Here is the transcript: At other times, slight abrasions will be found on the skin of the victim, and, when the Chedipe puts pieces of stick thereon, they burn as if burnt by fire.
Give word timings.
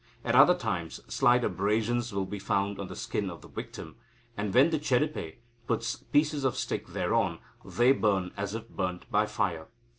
At 0.25 0.33
other 0.33 0.55
times, 0.55 0.99
slight 1.07 1.43
abrasions 1.43 2.11
will 2.11 2.25
be 2.25 2.39
found 2.39 2.79
on 2.79 2.87
the 2.87 2.95
skin 2.95 3.29
of 3.29 3.41
the 3.43 3.47
victim, 3.47 3.97
and, 4.35 4.51
when 4.51 4.71
the 4.71 4.79
Chedipe 4.79 5.35
puts 5.67 5.95
pieces 5.95 6.43
of 6.43 6.57
stick 6.57 6.87
thereon, 6.87 7.37
they 7.63 7.91
burn 7.91 8.31
as 8.35 8.55
if 8.55 8.67
burnt 8.67 9.05
by 9.11 9.27
fire. 9.27 9.67